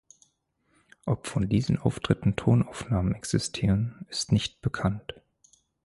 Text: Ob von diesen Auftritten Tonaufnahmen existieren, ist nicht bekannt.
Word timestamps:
Ob 1.05 1.27
von 1.27 1.47
diesen 1.47 1.77
Auftritten 1.77 2.35
Tonaufnahmen 2.35 3.13
existieren, 3.13 4.03
ist 4.09 4.31
nicht 4.31 4.59
bekannt. 4.59 5.13